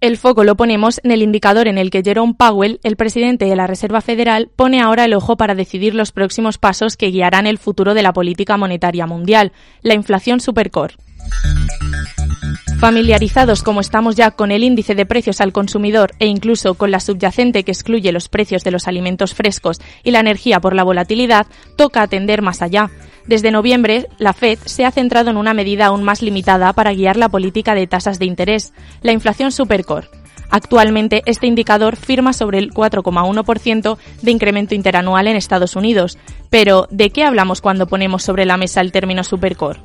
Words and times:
El 0.00 0.16
foco 0.16 0.44
lo 0.44 0.56
ponemos 0.56 1.00
en 1.02 1.10
el 1.10 1.22
indicador 1.22 1.66
en 1.66 1.76
el 1.76 1.90
que 1.90 2.04
Jerome 2.04 2.34
Powell, 2.38 2.78
el 2.84 2.94
presidente 2.94 3.46
de 3.46 3.56
la 3.56 3.66
Reserva 3.66 4.00
Federal, 4.00 4.48
pone 4.54 4.80
ahora 4.80 5.04
el 5.04 5.12
ojo 5.12 5.36
para 5.36 5.56
decidir 5.56 5.92
los 5.96 6.12
próximos 6.12 6.56
pasos 6.56 6.96
que 6.96 7.10
guiarán 7.10 7.48
el 7.48 7.58
futuro 7.58 7.94
de 7.94 8.02
la 8.02 8.12
política 8.12 8.56
monetaria 8.56 9.08
mundial, 9.08 9.50
la 9.82 9.94
inflación 9.94 10.38
supercore. 10.38 10.94
Familiarizados 12.78 13.64
como 13.64 13.80
estamos 13.80 14.14
ya 14.14 14.30
con 14.30 14.52
el 14.52 14.62
índice 14.62 14.94
de 14.94 15.04
precios 15.04 15.40
al 15.40 15.52
consumidor 15.52 16.12
e 16.20 16.26
incluso 16.26 16.74
con 16.74 16.92
la 16.92 17.00
subyacente 17.00 17.64
que 17.64 17.72
excluye 17.72 18.12
los 18.12 18.28
precios 18.28 18.62
de 18.62 18.70
los 18.70 18.86
alimentos 18.86 19.34
frescos 19.34 19.80
y 20.04 20.12
la 20.12 20.20
energía 20.20 20.60
por 20.60 20.76
la 20.76 20.84
volatilidad, 20.84 21.48
toca 21.76 22.02
atender 22.02 22.40
más 22.40 22.62
allá. 22.62 22.88
Desde 23.26 23.50
noviembre, 23.50 24.06
la 24.18 24.32
Fed 24.32 24.60
se 24.64 24.84
ha 24.84 24.92
centrado 24.92 25.28
en 25.28 25.38
una 25.38 25.54
medida 25.54 25.86
aún 25.86 26.04
más 26.04 26.22
limitada 26.22 26.72
para 26.72 26.94
guiar 26.94 27.16
la 27.16 27.28
política 27.28 27.74
de 27.74 27.88
tasas 27.88 28.20
de 28.20 28.26
interés, 28.26 28.72
la 29.02 29.10
inflación 29.10 29.50
supercore. 29.50 30.06
Actualmente, 30.48 31.22
este 31.26 31.48
indicador 31.48 31.96
firma 31.96 32.32
sobre 32.32 32.58
el 32.58 32.72
4,1% 32.72 33.98
de 34.22 34.30
incremento 34.30 34.76
interanual 34.76 35.26
en 35.26 35.36
Estados 35.36 35.74
Unidos. 35.74 36.16
Pero, 36.48 36.86
¿de 36.92 37.10
qué 37.10 37.24
hablamos 37.24 37.60
cuando 37.60 37.88
ponemos 37.88 38.22
sobre 38.22 38.46
la 38.46 38.56
mesa 38.56 38.80
el 38.80 38.92
término 38.92 39.24
supercore? 39.24 39.80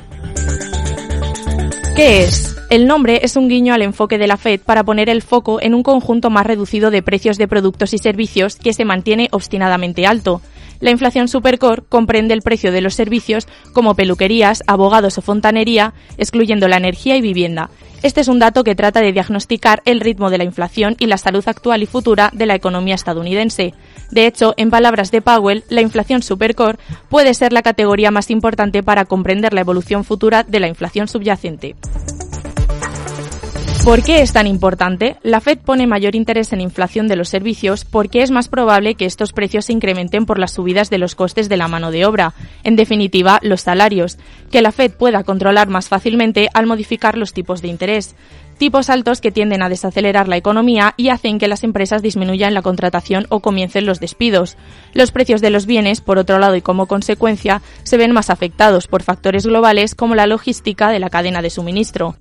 ¿Qué 1.95 2.23
es? 2.23 2.57
El 2.71 2.87
nombre 2.87 3.19
es 3.21 3.35
un 3.35 3.47
guiño 3.47 3.71
al 3.71 3.83
enfoque 3.83 4.17
de 4.17 4.25
la 4.25 4.37
Fed 4.37 4.61
para 4.61 4.83
poner 4.83 5.09
el 5.09 5.21
foco 5.21 5.61
en 5.61 5.75
un 5.75 5.83
conjunto 5.83 6.31
más 6.31 6.43
reducido 6.43 6.89
de 6.89 7.03
precios 7.03 7.37
de 7.37 7.47
productos 7.47 7.93
y 7.93 7.99
servicios 7.99 8.55
que 8.55 8.73
se 8.73 8.83
mantiene 8.83 9.27
obstinadamente 9.31 10.07
alto. 10.07 10.41
La 10.79 10.89
inflación 10.89 11.27
supercore 11.27 11.83
comprende 11.87 12.33
el 12.33 12.41
precio 12.41 12.71
de 12.71 12.81
los 12.81 12.95
servicios 12.95 13.47
como 13.73 13.93
peluquerías, 13.93 14.63
abogados 14.65 15.19
o 15.19 15.21
fontanería, 15.21 15.93
excluyendo 16.17 16.67
la 16.67 16.77
energía 16.77 17.15
y 17.15 17.21
vivienda. 17.21 17.69
Este 18.01 18.21
es 18.21 18.27
un 18.27 18.39
dato 18.39 18.63
que 18.63 18.75
trata 18.75 18.99
de 18.99 19.13
diagnosticar 19.13 19.83
el 19.85 19.99
ritmo 19.99 20.31
de 20.31 20.39
la 20.39 20.43
inflación 20.45 20.95
y 20.99 21.05
la 21.05 21.17
salud 21.17 21.43
actual 21.45 21.83
y 21.83 21.85
futura 21.85 22.31
de 22.33 22.47
la 22.47 22.55
economía 22.55 22.95
estadounidense. 22.95 23.75
De 24.13 24.27
hecho, 24.27 24.53
en 24.57 24.69
palabras 24.69 25.09
de 25.09 25.23
Powell, 25.23 25.63
la 25.69 25.81
inflación 25.81 26.21
supercore 26.21 26.77
puede 27.09 27.33
ser 27.33 27.51
la 27.51 27.63
categoría 27.63 28.11
más 28.11 28.29
importante 28.29 28.83
para 28.83 29.05
comprender 29.05 29.53
la 29.53 29.61
evolución 29.61 30.03
futura 30.03 30.43
de 30.43 30.59
la 30.59 30.67
inflación 30.67 31.07
subyacente. 31.07 31.75
¿Por 33.83 34.01
qué 34.01 34.21
es 34.21 34.31
tan 34.31 34.47
importante? 34.47 35.17
La 35.23 35.41
Fed 35.41 35.57
pone 35.57 35.87
mayor 35.87 36.15
interés 36.15 36.53
en 36.53 36.61
inflación 36.61 37.09
de 37.09 37.17
los 37.17 37.27
servicios 37.27 37.83
porque 37.83 38.21
es 38.21 38.31
más 38.31 38.47
probable 38.47 38.95
que 38.95 39.05
estos 39.05 39.33
precios 39.33 39.65
se 39.65 39.73
incrementen 39.73 40.25
por 40.25 40.39
las 40.39 40.51
subidas 40.51 40.89
de 40.89 40.97
los 40.97 41.15
costes 41.15 41.49
de 41.49 41.57
la 41.57 41.67
mano 41.67 41.91
de 41.91 42.05
obra, 42.05 42.33
en 42.63 42.77
definitiva, 42.77 43.39
los 43.43 43.59
salarios, 43.59 44.17
que 44.49 44.61
la 44.61 44.71
Fed 44.71 44.91
pueda 44.91 45.25
controlar 45.25 45.67
más 45.67 45.89
fácilmente 45.89 46.47
al 46.53 46.65
modificar 46.65 47.17
los 47.17 47.33
tipos 47.33 47.61
de 47.61 47.67
interés 47.67 48.15
tipos 48.57 48.89
altos 48.89 49.19
que 49.19 49.31
tienden 49.31 49.61
a 49.61 49.67
desacelerar 49.67 50.27
la 50.27 50.37
economía 50.37 50.93
y 50.95 51.09
hacen 51.09 51.39
que 51.39 51.47
las 51.47 51.63
empresas 51.63 52.01
disminuyan 52.01 52.53
la 52.53 52.61
contratación 52.61 53.25
o 53.29 53.41
comiencen 53.41 53.85
los 53.85 53.99
despidos. 53.99 54.57
Los 54.93 55.11
precios 55.11 55.41
de 55.41 55.49
los 55.49 55.65
bienes, 55.65 56.01
por 56.01 56.17
otro 56.17 56.39
lado 56.39 56.55
y 56.55 56.61
como 56.61 56.87
consecuencia, 56.87 57.61
se 57.83 57.97
ven 57.97 58.11
más 58.11 58.29
afectados 58.29 58.87
por 58.87 59.03
factores 59.03 59.45
globales 59.45 59.95
como 59.95 60.15
la 60.15 60.27
logística 60.27 60.89
de 60.89 60.99
la 60.99 61.09
cadena 61.09 61.41
de 61.41 61.49
suministro. 61.49 62.15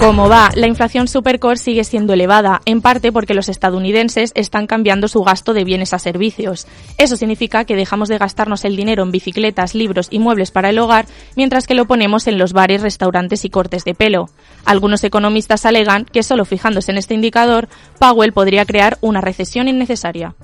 Como 0.00 0.30
va, 0.30 0.50
la 0.54 0.66
inflación 0.66 1.08
supercore 1.08 1.58
sigue 1.58 1.84
siendo 1.84 2.14
elevada, 2.14 2.62
en 2.64 2.80
parte 2.80 3.12
porque 3.12 3.34
los 3.34 3.50
estadounidenses 3.50 4.32
están 4.34 4.66
cambiando 4.66 5.08
su 5.08 5.22
gasto 5.22 5.52
de 5.52 5.62
bienes 5.62 5.92
a 5.92 5.98
servicios. 5.98 6.66
Eso 6.96 7.16
significa 7.16 7.66
que 7.66 7.76
dejamos 7.76 8.08
de 8.08 8.16
gastarnos 8.16 8.64
el 8.64 8.76
dinero 8.76 9.02
en 9.02 9.10
bicicletas, 9.10 9.74
libros 9.74 10.08
y 10.10 10.18
muebles 10.18 10.52
para 10.52 10.70
el 10.70 10.78
hogar, 10.78 11.04
mientras 11.36 11.66
que 11.66 11.74
lo 11.74 11.84
ponemos 11.84 12.28
en 12.28 12.38
los 12.38 12.54
bares, 12.54 12.80
restaurantes 12.80 13.44
y 13.44 13.50
cortes 13.50 13.84
de 13.84 13.94
pelo. 13.94 14.30
Algunos 14.64 15.04
economistas 15.04 15.66
alegan 15.66 16.06
que 16.06 16.22
solo 16.22 16.46
fijándose 16.46 16.92
en 16.92 16.96
este 16.96 17.12
indicador, 17.12 17.68
Powell 17.98 18.32
podría 18.32 18.64
crear 18.64 18.96
una 19.02 19.20
recesión 19.20 19.68
innecesaria. 19.68 20.34